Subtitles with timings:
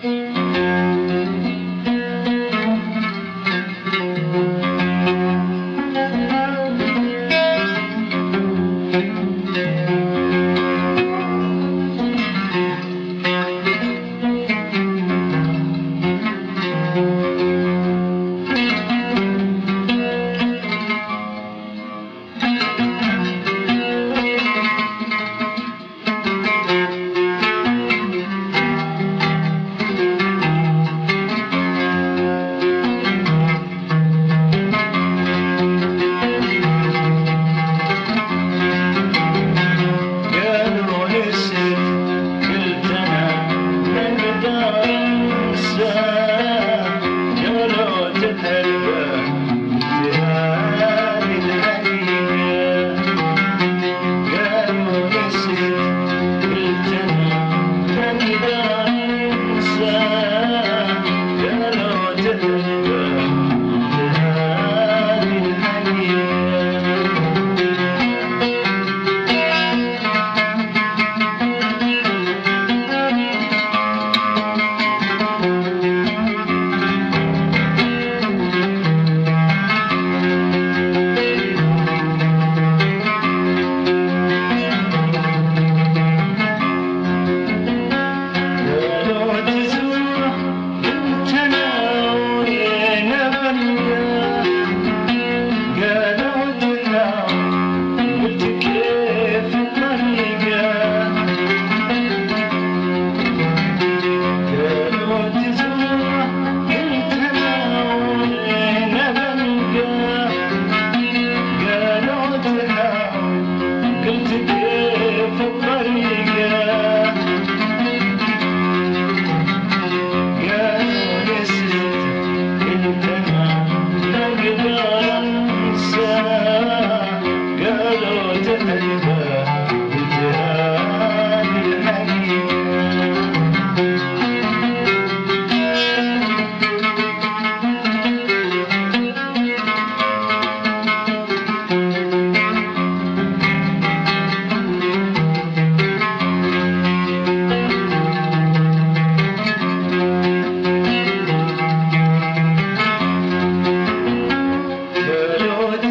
[0.00, 0.37] Mm-hmm.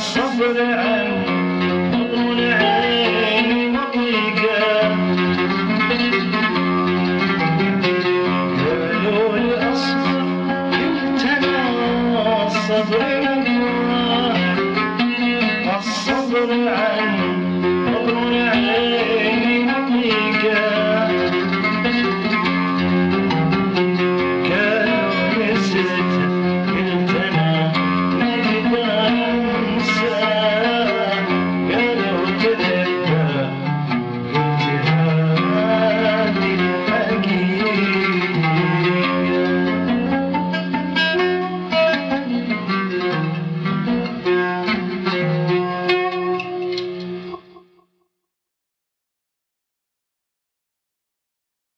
[0.00, 1.11] Somebody and